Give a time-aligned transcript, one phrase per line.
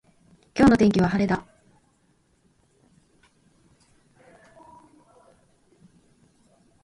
[0.55, 1.45] 今日の天気は晴れだ。